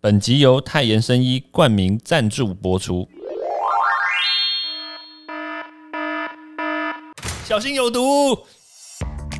[0.00, 3.08] 本集由泰妍生医冠名赞助播出。
[7.44, 8.38] 小心有毒！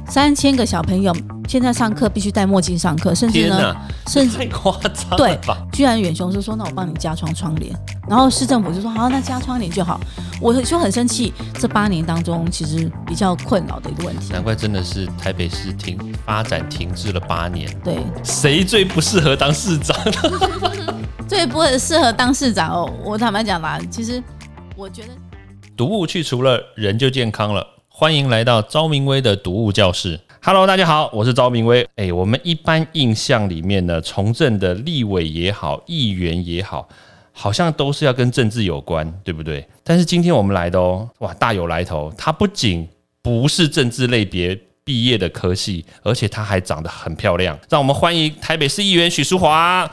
[0.09, 1.15] 三千个小朋友
[1.49, 5.65] 现在上课必须戴墨镜上课，甚至呢，哪，甚至太夸张了对吧？
[5.73, 7.73] 居然远雄是说，那我帮你加窗窗帘，
[8.09, 10.01] 然后市政府就说好，那加窗帘就好。
[10.41, 14.33] 我就很生气，这八年当中其实比较困扰的一个问题。
[14.33, 19.97] 难怪真的是台北市停发展停滞了八年，对，谁最不适合当市长？
[21.29, 22.91] 最不会适合当市长哦。
[23.05, 24.23] 我坦白讲吧，其实
[24.77, 25.09] 我觉得
[25.77, 27.67] 毒物去除了，人就健康了。
[27.89, 30.19] 欢迎来到昭明威的毒物教室。
[30.41, 31.87] Hello，大家好，我是昭明威。
[31.97, 36.89] 哎，我们一般印象里面呢，从政的立委也好，议员也好，
[37.41, 39.65] 好像都是要跟政治有关，对不对？
[39.85, 42.13] 但是今天我们来的哦，哇，大有来头。
[42.19, 42.89] 它不仅
[43.23, 47.57] 不是政治类别毕业的科系，而且它还长得很漂亮。
[47.69, 49.89] 让我们欢迎台北市议员许淑华。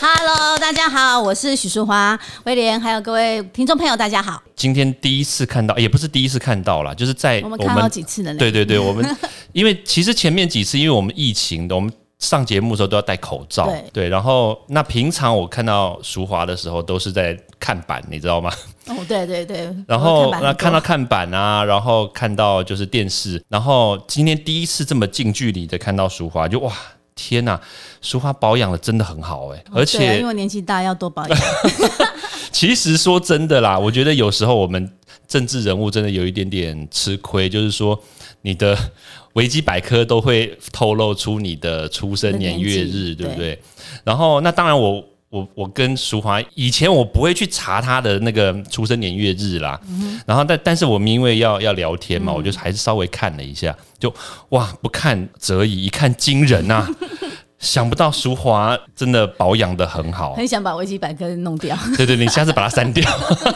[0.00, 4.42] ，Hello，大家好，我是许淑华，威廉，还有各位听众朋友，大家好。
[4.56, 8.38] 今天第一次看到，也不是第一次看到啦，就是在我们看好几次了呢。
[8.38, 9.04] 对对对，我们
[9.52, 18.52] 因为其实前面几次，因为我们疫情的，我们上节目的时候都要戴口罩，对然后那平常我看到淑华的时候，都是在看板，你知道吗？
[18.86, 19.74] 哦，对对对。
[19.86, 26.72] 然后我那看到看板啊，然后看到就是电视，然后今天第一次这么近距离的看到淑华，就哇。
[27.20, 27.58] 天呐，
[28.00, 31.38] 淑华保养的真的很好哎、而且因为年纪大要多保养。
[32.52, 34.88] 其实说真的啦，我觉得有时候我们
[35.26, 38.00] 政治人物真的有一点点吃亏，就是说
[38.42, 38.78] 你的
[39.38, 43.58] 维基百科都会透露出你的出生年月日，对不对？
[44.04, 45.04] 然后那当然我。
[45.30, 49.78] 我我跟淑华以前我不会去查他的那个出生年月日啦，
[50.24, 54.08] 然后但但是我们因为要要聊天嘛，我就还是稍微看了一下，就
[54.48, 56.88] 哇不看则已，一看惊人呐、
[57.58, 63.04] 想不到淑华真的保养的很好，很想把维基百科弄掉，对对，你下次把它删掉。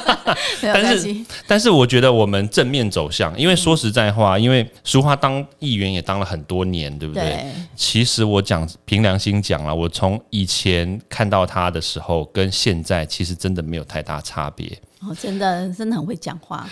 [0.61, 1.17] 但是。
[1.47, 7.23] 但是我觉得我们正面走向，因为说实在话，因为淑华当议员也当了很多年，对不对？
[7.23, 7.47] 对，
[7.77, 14.67] 其实我讲凭良心讲了，我从以前看到他的时候，跟现在其实真的没有太大差别。
[15.01, 16.69] 哦，真的真的很会讲话。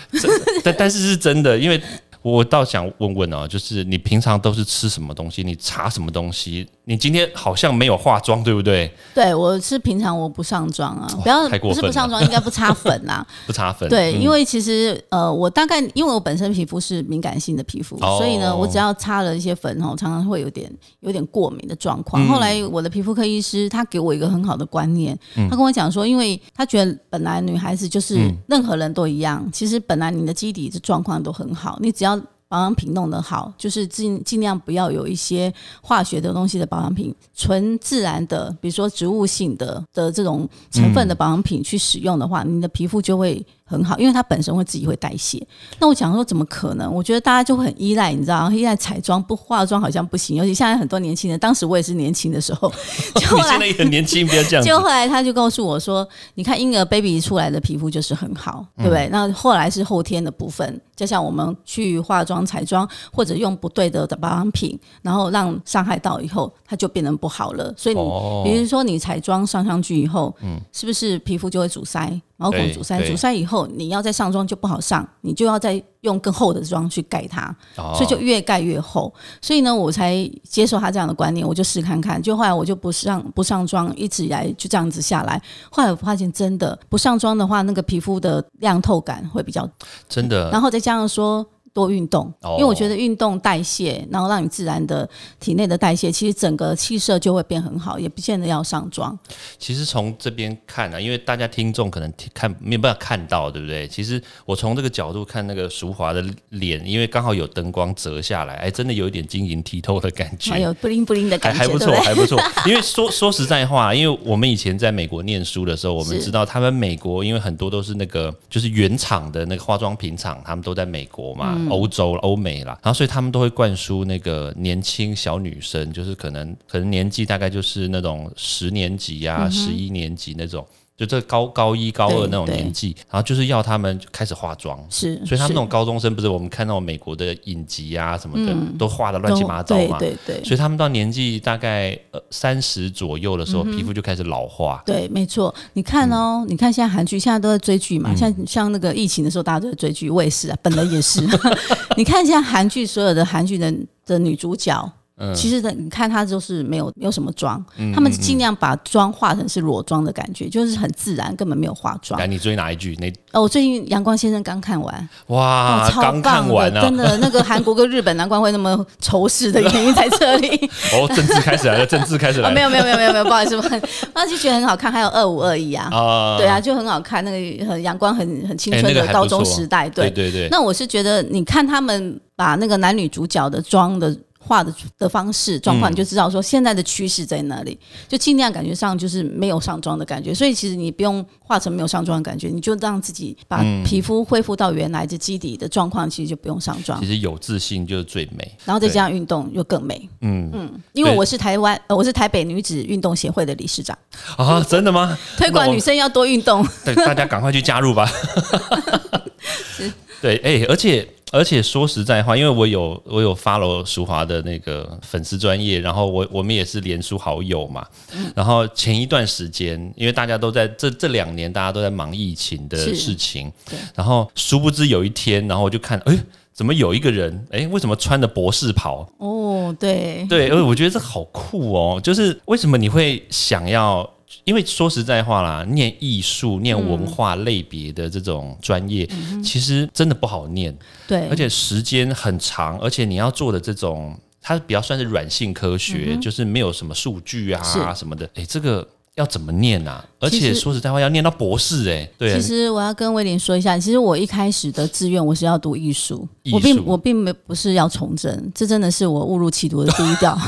[0.63, 1.81] 但但是是真的，因为
[2.21, 5.43] 我倒想问问哦，就是你平常都是吃什么东西？
[5.43, 6.67] 你查什么东西？
[6.85, 8.91] 你今天好像没有化妆，对不对？
[9.13, 13.25] 对我是平常我不上妆啊，不要不是不上妆，应该不擦粉啦。
[13.47, 13.87] 不擦粉。
[13.89, 22.23] 对，嗯因为其实呃，我大概因为我本身皮肤是敏感性的皮肤，哦所以呢，我只要擦了一些粉哦，常常会有点有点过敏的状况。
[22.23, 32.10] 嗯后来我的皮肤科医师他给我一个很好的观念，嗯他跟我讲说，因为他觉得本来女孩子就是任何人都一样，其实本来你的基底的状况都很好，你只要。
[32.51, 35.51] 保养品弄得好，就是尽尽量不要有一些
[35.81, 43.41] 化学的东西的保养品，纯自然的，比如说植物性的的这种成分的保养品去使用的话，你的皮肤就会
[43.71, 45.41] 很好，因为它本身会自己会代谢。
[45.79, 46.93] 那我讲说怎么可能？
[46.93, 52.71] 我觉得大家就会很依赖，你知道，依赖彩妆不化妆好像不行，尤其现在很多年轻人，当时我也是年轻的时候，
[53.15, 53.65] 就后你现在来。
[53.67, 54.65] 也很年轻，不要这样。
[54.65, 59.07] 就后来他就告诉我说：“你看婴儿 baby 出来的皮肤就是很好，对不对？
[59.09, 67.73] 那后来是后天的部分，加上我们去化妆、彩妆或者用不对的保养品，然后让伤害到以后，它就变得不好了。
[67.77, 72.19] 所以你、哦比如说你彩妆上上去以后，嗯是不是皮肤就会阻塞？
[72.41, 79.13] 毛孔阻塞，阻塞以后，你要再上妆就不好上，你就要再用更厚的妆去盖它，哦所以就越盖越厚。
[79.39, 82.19] 所以呢，我才接受他这样的观念，我就试看看。
[82.19, 85.39] 就后来我就不上不上妆，一直以来就这样子下来。
[85.69, 89.69] 后来我发现真的不上妆的话，那个皮肤的亮透感会比较，
[90.09, 91.45] 真的然后再加上说。
[91.73, 95.07] 多运动，哦因为我觉得运动代谢，然后让你自然的
[95.39, 99.17] 体内的代谢，其实整个气色就会变很好，也不见得要上妆。
[99.57, 103.87] 其实从这边看啊，因为大家听众可能看没有办法看到，对不对？
[103.87, 112.41] 其实我从这个角度看那个淑华的脸，因为刚好有灯光折下来，哎，真的有一点晶莹剔透的感觉，还有不灵不灵的感觉，还还不错，还不错。
[112.67, 130.65] 因为说说实在话，因为我们以前在美国念书的时候，我们知道他们美国因为很多都是那个就是原厂的那个化妆品厂，他们都在美国嘛，嗯欧、洲、欧美啦，然后所以他们都会灌输那个年轻小女生，就是可能可能年纪大概就是那种十年级啊、嗯十一、年级那种。
[131.01, 139.97] 就这高高一、高二那种年纪，然后就是要他们就开始化妆，是，所以他们那是种高中生不是我们看那种美国的影集啊什么的，都画的乱七八糟嘛。
[139.97, 144.83] 嗯对对对所以他们到年纪大概呃三十左右的时嗯候，皮肤就开始老化。
[144.85, 145.51] 对，没错。
[145.73, 151.21] 你看哦，你看现在韩剧现在都在追剧嗯嘛，像像那个疫情的时候，大家都在追剧，我也是啊，本人也是。
[151.97, 153.73] 你看现在韩剧所有的韩剧的
[154.05, 154.93] 的女主角。
[155.35, 157.63] 其实呢，你看他就是没有没有什么妆，
[157.93, 162.19] 他们尽量把妆化成是裸妆的感觉，就是很自然，根本没有化妆。
[162.19, 162.95] 来，你追哪一句？
[162.99, 163.11] 那？
[163.31, 166.81] 哦，我最近《阳光先生》刚看完，哇，超刚看完啊！
[166.81, 170.69] 真的，那个韩国跟日本难怪会那么仇视的原因在这里。
[170.93, 172.55] 哦，政治开始来了，政治开始啊，来了。
[172.55, 176.37] 没有没有没有没有没有，不好意思，不好意思那就觉得很好看，还有二五二一啊，啊。
[176.37, 187.77] 对啊，，就很好看，那个很阳光、很很青春的高中错时代，对对对，那我是觉得，你看他们把那个男女主角的妆的画的的方式状况，嗯你就知道说现在的趋势在哪里，
[188.07, 190.33] 就尽量感觉上就是没有上妆的感觉。
[190.33, 197.05] 所以其实你不用化成没有上妆的感觉，你就让自己把嗯皮肤恢复到原来的基底的状况，其实就不用上妆其。
[197.05, 198.51] 实有自信就是最美。
[198.65, 203.97] 然后再加上运动又更美，嗯嗯，因为我是台湾，呃我是台北女子运动协会的理事长，
[204.37, 205.17] 啊， 真的吗？
[205.37, 206.67] 推广女生要多运动。
[206.83, 208.09] 对，大家赶快去加入吧。
[210.21, 217.87] 对，哎、而且而且说实在话，因为我有我有 follow 淑华的那个粉丝专业，然后我我们也是脸书好友嘛。
[218.35, 223.51] 然后前一段时间，因为大家都在这这两年，大家都在忙疫情的事情，
[223.95, 226.17] 然后殊不知有一天，然后我就看，哎、
[226.53, 227.47] 怎么有一个人？
[227.51, 229.09] 哎，为什么穿的博士袍？
[229.17, 232.01] 哦，对，对，而我觉得这好酷哦！
[232.03, 234.09] 就是为什么你会想要？
[234.43, 239.07] 因为说实在话啦，念艺术、念文化类别的这种专业，
[239.43, 240.75] 其实真的不好念，
[241.07, 248.27] 对，而且时间很长，而且你要做的这种，它比较算是软性科学，就是没有什么数据啊什么的。
[248.35, 250.03] 哎，这个要怎么念啊？
[250.19, 260.37] 而且说实在话，要念到博士哎、对啊其，实我要跟威廉说一下，其实我一开始的志愿我是要读艺术，我并我并没不是要从政，这真的是我误入歧途的第一条。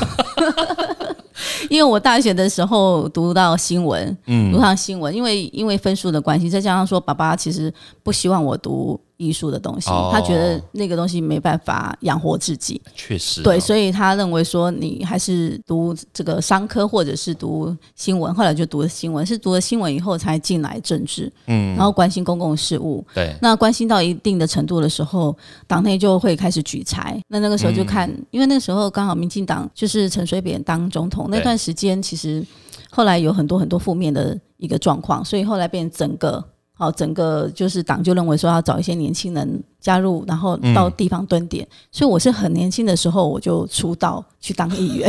[1.68, 4.52] 因为我大学的时候读到新闻，嗯。
[4.52, 7.72] 读上新闻，因为因为分数的关系，再加上说爸爸其实
[8.02, 23.04] 不希望我读艺术的东西，哦他觉得那个东西没办法养活自己，确实、对，哦，所以他认为说你还是读这个商科或者是读新闻，后来就读了新闻，是读了新闻以后才进来政治，嗯，然后关心公共事务。
[23.14, 25.36] 对，那关心到一定的程度的时候，
[25.66, 27.20] 党内就会开始举财。
[27.28, 32.44] 那那个时候就看，嗯因为那个时候刚好民进党就是陈水扁当总统那段时间，其实
[32.90, 36.44] 后来有很多很多负面的一个状况，所以后来变整个。
[36.76, 41.64] 好，整个就是党就认为说要找一些年轻人加入，然后到地方蹲点。
[41.92, 45.08] 所以我是很年轻的时候我就出道去当议员，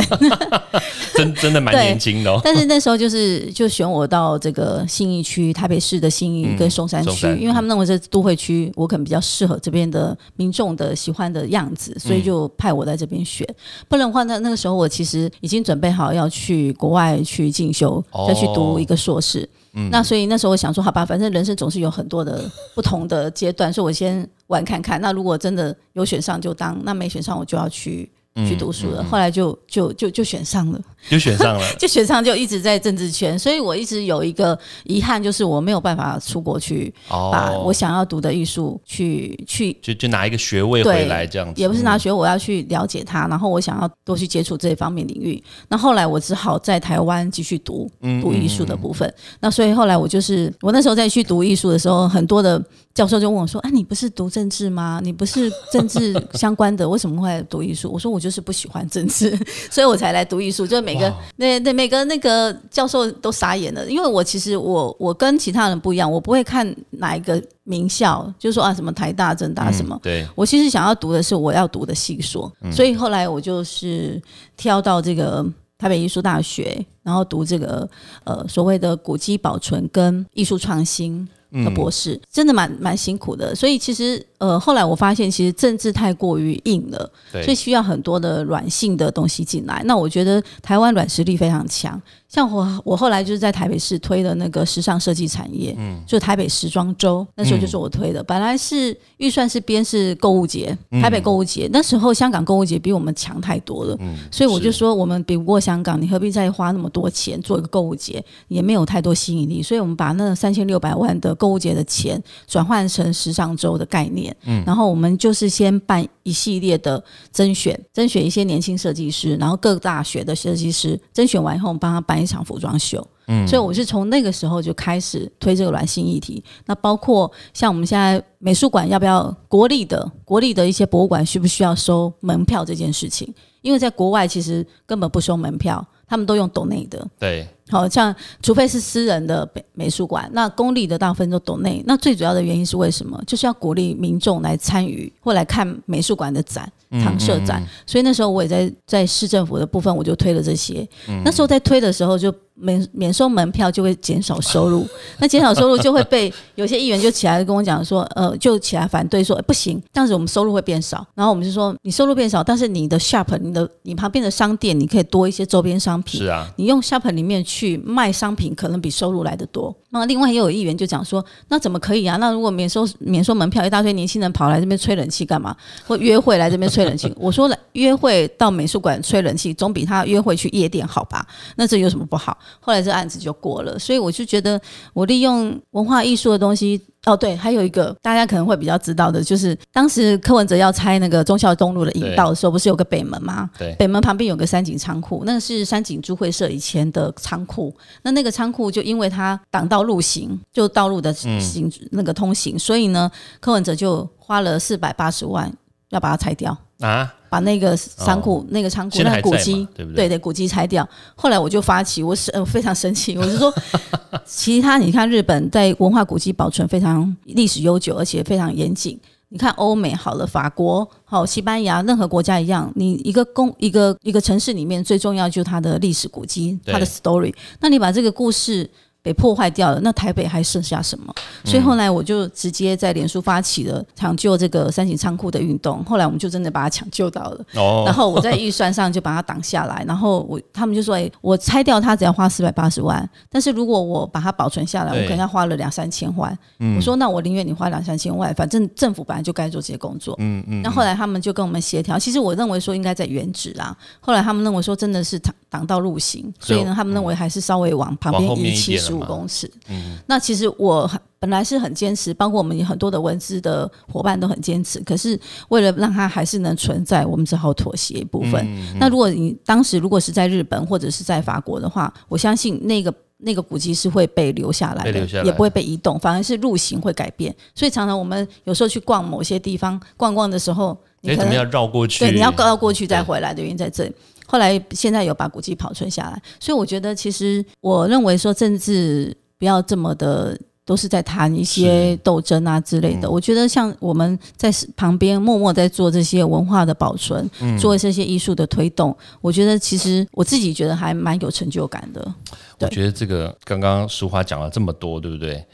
[1.16, 2.40] 真真的蛮年轻的哦。
[2.44, 13.44] 但是那时候就是就选我到这个信义区，台北市的信义跟松山区，因为他们认为这都会区我可能比较适合这边的民众的喜欢的样子，所以就派我在这边选。
[13.88, 19.48] 不然的话，那那个时候我其实已经准备好要去国外去进修，哦再去读一个硕士。
[19.90, 25.00] 那所以那时候我想说，好吧，反正人生总是有很多的不同的阶段，所以我先玩看看。
[25.00, 28.10] 那如果真的有选上就当，那没选上我就要去。
[28.46, 30.80] 去读书了，后来就就就就选上了。
[31.08, 39.72] 就选上了， 就选上 就一直在政治圈，所以我一直有一个遗憾，就是我没有办法出国去哦，把我想要读的艺术去去。
[39.80, 45.40] 就就拿一个学位回来这样子，也不是拿学，我要去了解它，然后我想要多去接触这一方面领域。
[45.68, 49.12] 那后来我只好在台湾继续读嗯读艺术的部分。
[49.38, 52.60] 那所以后来我就是我那时候在去读艺术的时候，很多的
[52.96, 55.00] 教授就问我说：“啊，你不是读政治吗？
[55.04, 59.38] 你不是政治相关的，为什么会来读艺术？”我说：“我就是不喜欢政治，
[59.70, 69.94] 所以我才来读艺术。”就每个那那每个那个教授都傻眼了，因为我其实我我跟其他人不一样，我不会看哪一个名校，就说啊什么台大、政大什么。
[69.96, 74.18] 嗯对，我其实想要读的是我要读的系所，所以后来我就是
[74.56, 75.44] 挑到这个
[75.76, 77.86] 台北艺术大学，然后读这个
[78.24, 81.28] 呃所谓的古迹保存跟艺术创新。
[81.52, 89.82] 的博士真的蛮蛮辛苦的，所以其实呃后来我发现，其实政治太过于硬了，所以需要很多的软性的东西进来。
[89.84, 98.22] 那我觉得台湾软实力非常强，像我我后来就是在台北市推的那个时尚设计产业，嗯，就台北时装周，那时候就是我推的。
[98.22, 103.98] 本来是预算是编是购物节，台北购物节，那时候香港购物节比我们强太多了，
[104.30, 109.62] 所以我就说我们比不过香港，你何必再花那么多钱做一个购物节，也没有太多吸引力。
[109.62, 123.06] 所以我们把那三千六百万的购物节的钱转换成时尚周的概念，嗯然后我们就是先办一系列的甄选，甄选一些年轻设计师，然后各大学的设计师甄选完以后，我们帮他办一场服装秀。
[123.28, 126.42] 嗯，所以我是从那个时候就开始推这个软性议题。
[126.64, 137.04] 那包括像我们现在美术馆要不要国立的国立的一些博物馆需不需要收门票这件事情，因为在国外其实根本不收门票，他们都用抖内的。
[137.18, 141.82] 对，好像除非是私人的美美术馆，那公立的大部分都懂内。
[141.86, 143.20] 那最主要的原因是为什么？
[143.26, 146.70] 就是要鼓励民众来参与或来看美术馆的展。
[147.02, 150.88] 常设展，所以那时候我也在在市政府的部分，我就推了这些。
[151.24, 152.32] 那时候在推的时候就。
[152.56, 154.86] 免免收门票就会减少收入，
[155.20, 161.06] 那减少收入就会被有些议员就起来跟我讲说，呃，就起来反对说，不行，这样子我们收入会变少。
[161.14, 166.20] 然后我们就说，你收入变少，但是你的 shop，你的你旁边的商店，你可以多一些周边商品。
[166.20, 169.74] 是啊，你用 shop 里面去卖商品，可能比收入来的多。
[169.98, 172.16] 那另外也有议员就讲说，那怎么可以啊？
[172.16, 175.56] 那如果免收免收门票，一大堆年轻人跑来这边吹冷气干嘛？
[175.86, 177.12] 或约会来这边吹冷气？
[177.18, 181.26] 我说了，约会到美术馆吹冷气，总比他约会去夜店好吧？
[181.56, 182.36] 那这有什么不好？
[182.60, 184.60] 后来这案子就过了，所以我就觉得
[184.92, 186.80] 我利用文化艺术的东西。
[187.06, 193.48] 哦，对，还有一个大家可能会比较知道的，就是当时柯文哲要拆那个忠孝东路的引道的时候，不是有个北门吗？
[193.56, 197.72] 对，北门旁边有个三井仓库，那是三井株会社以前的仓库。
[198.02, 203.08] 那那个仓库就因为它挡道路行，就道路的行那个通行，所以呢，
[203.38, 205.52] 柯文哲就花了四百八十万
[205.90, 207.12] 要把它拆掉啊。
[207.28, 210.04] 把那个仓库、那个仓库、那个古迹，对不对？
[210.04, 210.88] 对对，古迹拆掉。
[211.16, 213.52] 后来我就发起，我是呃非常生气，我是说，
[214.24, 218.98] 其他你看日本在文化古迹保存非常历史悠久，而且非常严谨。
[219.28, 227.34] 你看欧美好了，法国好，西班牙，任何国家一样，你一个公一个一个城市里面最重要就是它的历史古迹，它的 story。
[227.60, 228.70] 那你把这个故事。
[229.06, 231.14] 被破坏掉了，那台北还剩下什么？
[231.44, 235.84] 所以后来我就直接在脸书发起了抢救这个三井仓库的运动。
[235.84, 237.44] 后来我们就真的把它抢救到了。
[237.54, 237.84] 哦。
[237.86, 239.84] 然后我在预算上就把它挡下来。
[239.86, 246.36] 然后我他们就说：“哎，我拆掉它只要花四百八十万，但是如果我把它保存下来，我可能要花了两三千万。”
[246.76, 250.62] 我说：“那我宁愿你花两三千万，反正政府本来就该做这些工作。”嗯嗯。
[250.62, 251.96] 那后来他们就跟我们协调。
[251.96, 253.76] 其实我认为说应该在原址啊。
[254.00, 259.50] 后来他们认为说真的是挡挡到路行，所以呢，他们认为还是稍微往旁边移七十五公尺。
[259.68, 264.80] 嗯，那其实我本来是很坚持，包括我们很多的文字的伙伴都很坚持。
[264.80, 268.46] 可是为了让它还是能存在，我们只好妥协一部分。
[268.78, 277.34] 那如果你当时如果是在日本或者是在法国的话，我相信那个那个古迹是会被留下来的，也不会被移动，反而是路型会改变。
[277.54, 283.92] 所以常常我们有时候去逛某些地方逛逛的时候，你可能要绕过去，对，你要绕过去再回来的原因在这里。
[284.26, 289.16] 后来现在有把古迹保存下来，所以我觉得其实我认为说政治。
[289.38, 293.10] 不要这么的，都是在谈一些斗争啊之类的。
[293.10, 297.28] 我觉得像我们在旁边默默在做这些文化的保存，
[297.60, 302.14] 做这些艺术的推动，我觉得其实我自己觉得还蛮有成就感的。
[302.60, 305.44] 我觉得这个刚刚淑华讲了这么多，对不对？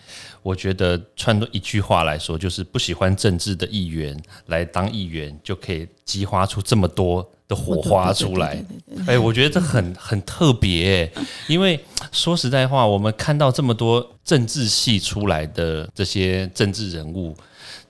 [0.44, 7.28] 我觉得串作一句话来说，就是不喜欢政治的议员来当议员，就可以激发出这么多。
[7.52, 8.64] 的火花出来，
[9.06, 11.12] 哎，我觉得这很很特别，
[11.46, 11.78] 因为
[12.10, 17.36] 说实在话，我们看到这么多政治系出来的这些政治人物，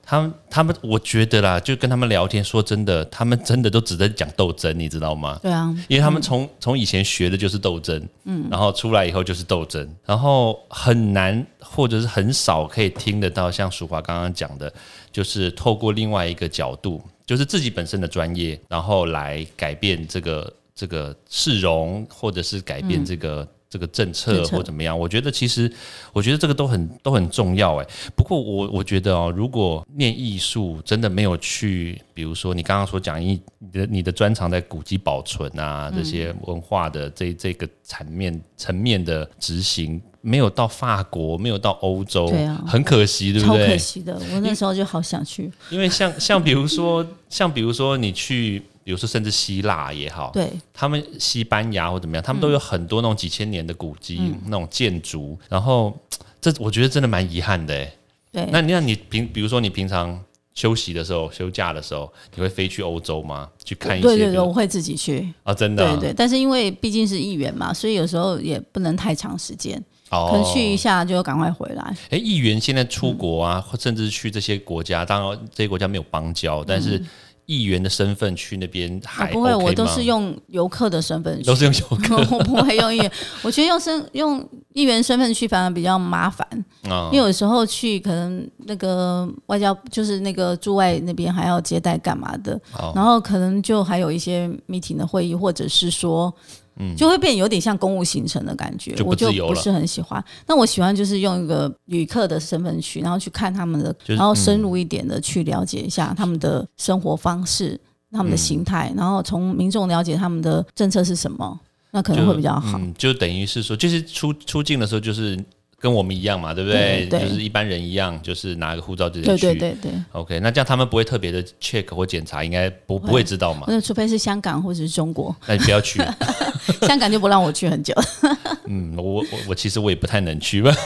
[0.05, 5.39] 他们他们，我觉得啦，就跟他们聊天，说真的，他们真的都只在讲斗争，你知道吗？
[5.41, 14.73] 对啊，因为他们从从以前学的就是斗争，嗯，然后出来以后就是斗争，然后很难或者是很少可以听得到像淑华刚刚讲的，
[15.13, 17.01] 就是透过另外一个角度。
[17.33, 24.99] 就是自己本身的专业，然后来改变这个这个市容，或者是改变这个这个政策或怎么样？
[24.99, 25.73] 我觉得其实
[26.13, 27.87] 我觉得这个都很都很重要哎。
[28.15, 39.99] 不过我我觉得哦，如果念艺术真的没有去，比如说你刚刚所讲一你的你的专长在古迹保存啊这些文化的这这个层面层面的执行。
[40.25, 43.67] 没有到法国，没有到欧洲，对啊，很可惜，对不对？
[43.67, 45.51] 超可惜的，我那时候就好想去。
[45.69, 55.39] 因为像像比如说，像比如说你去，比如说甚至希腊也好，对，他们西班牙或怎么样，他们都有很多那种几千年的古迹，那种建筑。
[55.49, 55.97] 然后
[56.41, 57.93] 这我觉得真的蛮遗憾的，哎。
[58.33, 58.49] 对。
[58.51, 60.19] 那你看你平，比如说你平常
[60.55, 63.49] 休息的时候、休假的时候，你会飞去欧洲吗？
[63.65, 64.09] 去看一些？
[64.09, 65.87] 对对对，我会自己去啊，真的。
[65.97, 69.83] 对对，但是因为毕竟是议员嘛，所以有时候也不能太长时间。
[70.11, 71.97] 可能去一下就赶快回来。
[72.11, 77.03] 哎，议员现在出国啊，或甚至去这些国家，当然这些国家没有邦交，但是
[77.47, 83.13] 议员的身份去那边还不会，我都是用游客的身份去，都是用游客， 我不会用议员。
[83.43, 86.47] 我觉得用身用议员身份去反而比较麻烦，
[86.85, 92.59] 因为有时候去可能那个外交就是那个驻外那边还要接待干嘛的，
[92.95, 96.33] 然后可能就还有一些 meeting 的会议，或者是说。
[96.77, 100.23] 嗯，就会变有点像公务行程的感觉，我就不是很喜欢。
[100.47, 107.79] 那我喜欢就是用一个旅客的身份去，然后去看他们的，然后深入一点的去了解一下他们的生活方式、
[108.11, 111.61] 他们的心态，然后从民众了解他们的政策是什么，
[111.91, 112.81] 那可能会比较好。
[112.97, 115.39] 就等于是说，就是出出境的时候就是。
[115.83, 117.07] 跟我们一样嘛，对不对？
[117.11, 119.47] 对对就是一般人一样，就是拿个护照直接去。
[119.47, 123.65] 对对对对，OK，那这样他们不会特别的 check 或检查，应该不不会知道嘛？
[123.67, 126.01] 那除非是香港或者是中国，那你不要去。
[126.87, 127.93] 香港就不让我去很久。
[128.67, 130.73] 嗯，我我我其实我也不太能去吧。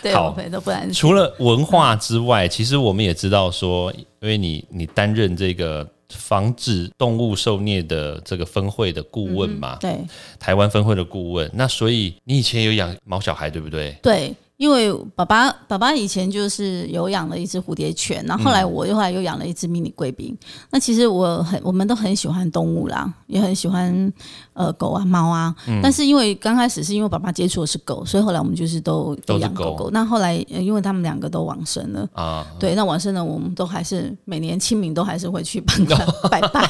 [0.00, 0.92] 对，好都不然。
[0.92, 9.96] 除了文化之外，其实我们也知道说，因为你你担任这个防止动物受虐的这个分会的顾问嘛，对。
[10.38, 13.96] 台湾分会的顾问，那所以你以前有养毛小孩对不对？
[14.02, 14.34] 对，
[14.64, 20.34] 因为爸爸爸爸以前就是有养了一只蝴蝶犬，然后后嗯来我又后来又养了一只迷你贵宾。
[20.70, 24.10] 那其实我很我们都很喜欢动物啦，也很喜欢
[24.54, 25.54] 呃狗啊猫啊。
[25.68, 29.90] 嗯但是因为刚开始是因为爸爸接触的是狗，所以后来我们就是都都是狗养狗狗。
[29.90, 32.08] 那后来、呃因为他们两个都往生了。
[32.14, 36.66] 啊，对，那往生了，我们都还是每年清明都还是会去帮他 拜拜，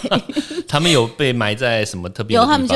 [0.67, 2.75] 他们有被埋在什么特别有他们就？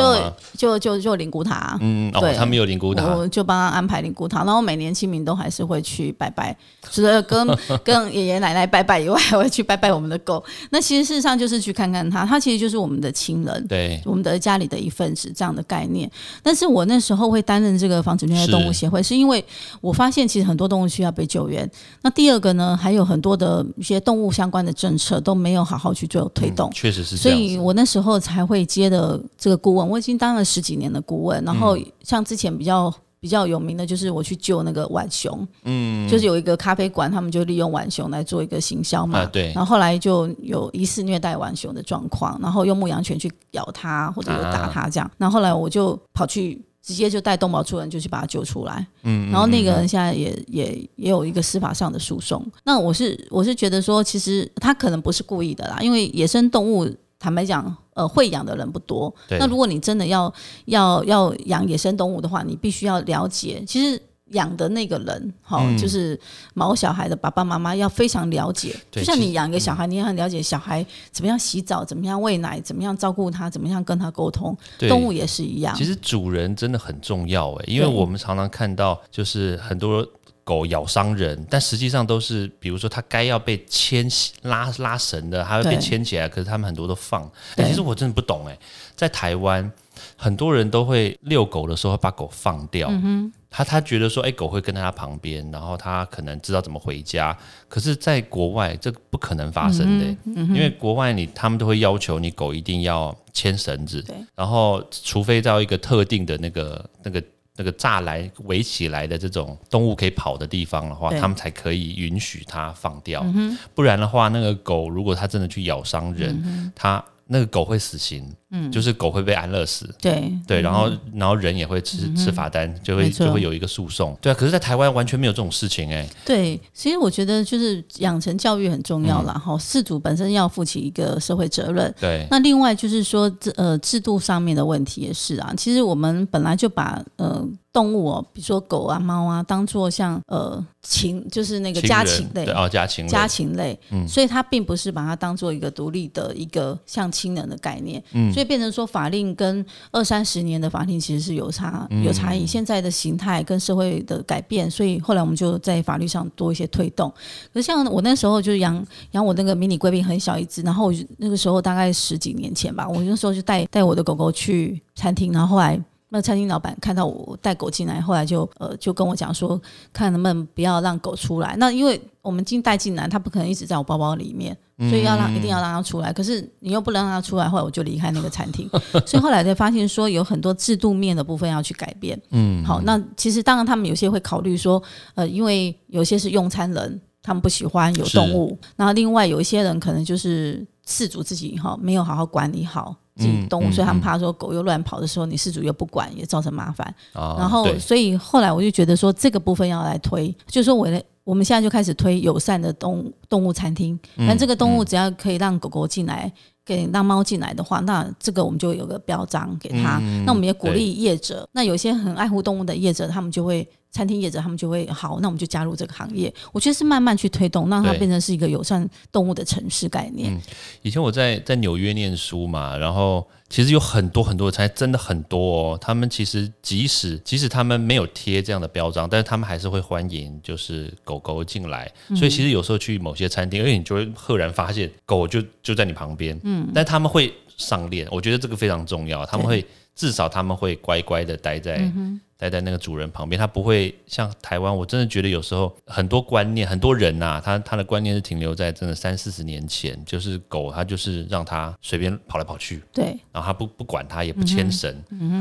[0.57, 6.57] 就就就灵骨塔，嗯，哦对，他们有灵骨塔，我就帮他安排灵骨塔，然后每年清明都还是会去拜拜，
[6.91, 7.49] 除了跟
[7.83, 10.45] 跟爷爷奶奶拜拜以外，还会去拜拜我们的狗。
[10.71, 13.67] 那其实事实上就是去看看它，它其实就是我们的亲人。
[13.67, 16.11] 对，我们的家里的一份子这样的概念，
[16.43, 19.45] 但是我那时候会担任这个防止虐待动物协会，是因为
[19.81, 21.69] 我发现其实很多动物需要被救援。
[22.03, 26.73] 那第二个呢，还有很多的一些动物相关的政策都没有好好去做推动嗯。
[26.73, 27.31] 确实是所。
[27.31, 31.43] 以我那时候才会接的这个顾问，我已经当了十几年的顾问。
[31.45, 39.53] 然后嗯像之前比较比较有名的，就是我去救那个浣熊，嗯，就是有一个咖啡馆，他们就利用浣熊来做一个行销嘛，啊对。
[39.55, 46.63] 然后后来就有疑似虐待浣熊的状况，然后用牧羊犬去咬它或者有打它这样，然后后来我就跑去。
[46.81, 52.43] 直接就带动保处人就去把它救出来，嗯，然后那个人现在也也也有一个司法上的诉讼。
[52.65, 59.12] 那我是我是觉得说，其实他可能不是故意的啦，因为野生动物坦白讲，呃，会养的人不多。
[59.28, 60.33] 那如果你真的要
[60.67, 66.17] 要要养野生动物的话，你必须要了解，其实养的那个人，哈、嗯就是
[66.55, 68.76] 毛小孩的爸爸妈妈要非常了解。
[68.90, 74.57] 就像你养一个小孩，你也很了解小孩怎么样洗澡，怎么样喂奶，怎么样照顾他，怎么样跟他沟通。
[74.88, 75.75] 动物也是一样。
[75.75, 80.07] 其实主人真的很重要诶，因为我们常常看到就是很多
[80.49, 84.09] 狗咬伤人，但实际上都是比如说它该要被牵
[84.44, 87.31] 拉拉绳的，它会被牵起来，可是他们很多都放。
[87.57, 88.59] 其实我真的不懂诶，
[88.96, 89.70] 在台湾
[90.16, 92.88] 很多人都会遛狗的时候会把狗放掉。
[92.90, 97.35] 嗯他他觉得说，哎、狗会跟在他旁边，然后他可能知道怎么回家。
[97.66, 107.23] 可是，在国外这不可能发生的、嗯因为国外你他们都会要求你狗一定要牵绳子，然后除非到一个特定的那个那个
[107.59, 113.27] 那个栅栏围起来的这种动物可以跑的地方的话，他们才可以允许它放掉。
[113.75, 119.88] 不然的话，那个狗如果它真的去咬伤人，嗯它那个狗会死刑，嗯就是狗会被安乐死。
[120.01, 124.17] 对对，然后然后人也会吃吃罚单，就会就会有一个诉讼。
[124.21, 129.35] 对啊，可是，在台湾完全没有这种事情哎、对，其实我觉得就是养成教育很重要啦。
[129.35, 131.95] 哈、事主本身要负起一个社会责任。
[132.01, 135.53] 对，那另外就是说，这呃制度上面的问题也是啊。
[135.57, 137.47] 其实我们本来就把呃
[137.79, 142.53] 动物哦，比如说狗啊、猫啊，当做像呃禽，就是那个家禽类对。
[142.53, 152.45] 哦，家禽类家禽类，嗯所以它并不是把它当做一个独立的一个像亲人的概念，嗯所以变成说法令跟二三十年的法令其实是有差有差异。
[152.45, 157.09] 现在的形态跟社会的改变，所以后来我们就在法律上多一些推动。
[157.55, 165.81] 可是像我那时候就是养养我那个迷你贵宾很小一只，然后我就那个时候大概十几年前吧，我那时候就带带我的狗狗去餐厅，然后后来。
[166.11, 169.61] 那餐厅老板看到我带狗进来，后来就呃就跟我讲说，
[169.92, 171.55] 看能不能不要让狗出来。
[171.59, 174.57] 那因为我们进带进来，它不可能一直在我包包里面，
[174.88, 176.12] 所以要让一定要让它出来。
[176.12, 178.68] 可是你又不能让它出来，后来我就离开那个餐厅。
[179.05, 182.18] 所以后来才发现说，有很多制度面的部分要去改变。
[182.31, 184.83] 嗯，好，那其实当然他们有些会考虑说，
[185.14, 192.97] 呃，因为有些是用餐人，他们不喜欢有动物，然后另外有一些人可能就是饲主自己哈没有好好管理好。
[193.18, 196.87] 自己动物，嗯所以他们怕说狗又乱跑的时候，你失主又不管，也造成麻烦。
[197.12, 203.98] 啊然后，所以后来我就觉得说，这个部分要来推，就是说我的我们现在就开始推友善的动动物餐厅。
[204.16, 206.33] 嗯但这个动物只要可以让狗狗进来，
[206.64, 209.98] 给让猫进来的话，那这个我们就有个标章给他。
[210.00, 213.68] 嗯那我们也鼓励业者，那有些很爱护动物的业者，他们就会。
[213.90, 216.33] 餐厅业者他们就会好，那我们就加入这个行业。
[216.53, 220.38] 我觉得是慢慢去推动，让它变成是一个友善动物的城市概念。
[220.83, 225.79] 以前我在在纽约念书嘛，然后其实有很多很多的餐，真的很多哦。
[225.81, 231.90] 他们其实即使即使他们没有贴这样的标章，但是他们还是会欢迎就是狗狗进来。
[232.14, 239.24] 所以其实有时候去某些餐厅，而且你就会赫然发现狗就就在你旁边，嗯，但他们会上链，我觉得这个非常重要。
[239.27, 239.64] 他们会
[239.99, 241.93] 至少他们会乖乖的待在、
[242.37, 244.75] 待在那个主人旁边，他不会像台湾。
[244.75, 253.07] 我真的觉得有时候很多观念，很多人呐、他他的观念是停留在真的三四十年前，就是狗它就是让它随便跑来跑去，对。
[253.33, 254.95] 然后他不不管它，也不牵绳。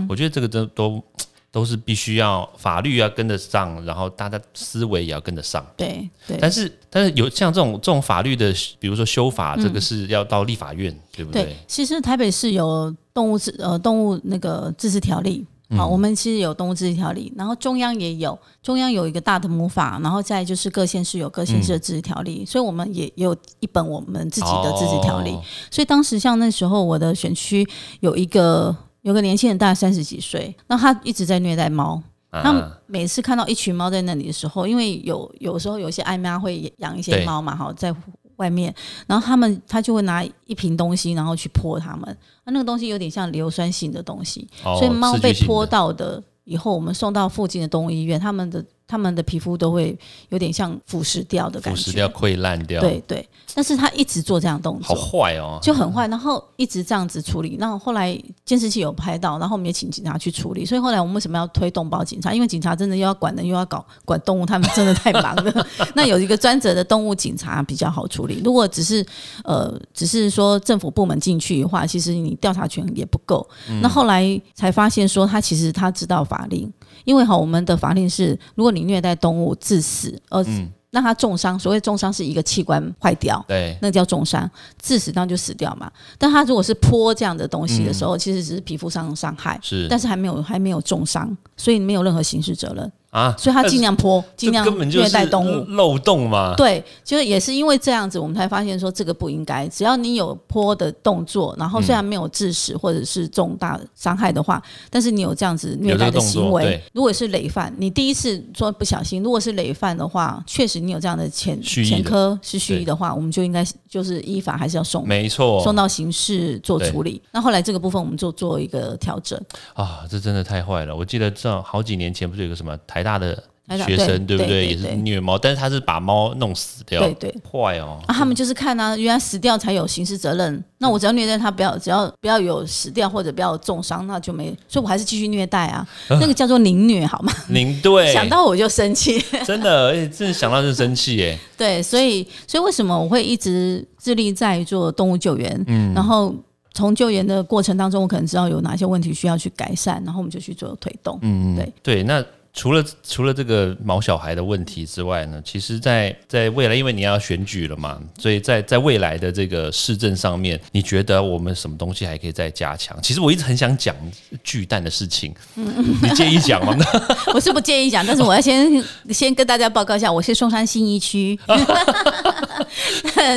[0.10, 1.04] 我觉得这个都都
[1.52, 5.66] 都是必须要法律要跟得上，然后大家思维也要跟得上。
[5.76, 11.44] 对对但是但是有像这种这种法律的，比如说修法，这个是要到立法院，对不对？
[11.44, 15.46] 对，其实台北市有动物自呃动物那个自治条例。
[15.76, 25.32] 好，我们其实有动物自治条例，然后中央也有，中央有一个大的母法，然后再就是各县市有各县市的自治条例，所以我们也也有一本我们自己的自治条例。
[25.32, 27.68] 哦所以当时像那时候我的选区
[28.00, 28.74] 有一个
[29.08, 32.04] 有个年轻人，大概三十几岁，那他一直在虐待猫。
[32.30, 37.96] 他们啊，每次看到一群猫在那里的时候，因为有有时候有些爱妈会养一些对猫嘛，哈，在
[38.36, 38.76] 外面，
[39.08, 49.98] 然后他们他就会拿一瓶东西，然后去泼他们，那那个东西有点像硫酸性的东西，哦所以猫被泼到，到的以后，我们送到附近的动物医院，他们的他们的皮肤都会
[50.30, 55.02] 有点像腐蚀掉的感觉，腐蚀掉、溃烂掉，，对对，但是他一直做这样动作好。
[55.02, 55.60] 坏哦。
[55.62, 57.58] 就很坏，然后一直这样子处理。
[57.60, 60.66] 那后来监视器有拍到，然后我们也请警察去处理。
[60.66, 62.34] 所以后来我们为什么要推动保警察？
[62.34, 65.68] 因为警察真的又要管人， 又要搞管动物，他们真的太忙了。
[65.96, 68.42] 那有一个专责的动物警察比较好处理。
[68.46, 69.06] 如果只是
[69.44, 73.46] 呃，只是说政府部门进去的话，其实你调查权也不够。
[73.82, 76.72] 那后来才发现说，他其实他知道法令，
[77.04, 80.44] 因为哈，我们的法令是，如果你虐待动物致死，而，
[80.90, 83.44] 让它重伤，所谓重伤是一个器官坏掉。
[83.48, 84.50] 对，那叫重伤，
[84.82, 85.92] 致死当就死掉嘛。
[86.18, 92.92] 但他如果是泼这样的东西的时候，其实只是皮肤上的伤害，是但是还没有还没有重伤，所以没有任何刑事责任。
[93.18, 95.66] 啊，所以他尽量泼，尽量虐待动物。
[95.70, 96.54] 漏洞嘛。
[96.56, 99.68] 对，就是也是因为这样子，我们才发现说这个不应该。
[99.70, 117.22] 只要你有泼的动作，然后虽然没有致死或者是重大伤害的话，但是你有这样子虐待的行为如果是累犯，你第一次说不小心，如果是累犯的话，确实你有这样的前前科是蓄意的话，我们就应该就是依法还是要送没错送到刑事做处理。
[117.32, 119.40] 那后来这个部分我们就做一个调整。
[119.74, 120.96] 啊，这真的太坏了。
[120.96, 123.42] 我记得这好几年前不是有个什么台大的
[123.86, 127.36] 学生，对不对也是虐猫，但是他是把猫弄死掉，对对。
[127.50, 128.00] 坏哦。
[128.06, 130.64] 啊，他们就是看啊，原来死掉才有刑事责任。
[130.80, 134.46] 那我只要虐待他，不要只要不要有死掉或者不要有重伤，那就没。
[134.68, 135.88] 所以我还是继续虐待啊，
[136.20, 137.32] 那个叫做凌虐，好吗？
[137.50, 139.24] 您对， 想到我就生气。
[139.46, 141.40] 真的，而且真的想到就生气耶。
[141.58, 145.64] 对，所以所以为什么我会一直致力在做动物救援？
[145.68, 146.34] 嗯，然后
[146.74, 151.18] 从救援的过程当中，我可能知道有哪些问题需要去改善，然后我们就去做推动。
[151.24, 151.74] 嗯，对。
[151.84, 152.24] 对，那
[152.58, 162.98] 除了除了这个毛小孩的问题之外呢，其实在，在未来，因为你要选举了嘛，所以在在未来的这个市政上面，你觉得我们什么东西还可以再加强？
[163.04, 163.96] 其实我一直很想讲
[164.44, 166.76] 巨蛋的事情，你介意讲吗？
[167.32, 171.40] 我是不介意讲，但是我要先先跟大家报告一下，我是松山新一区，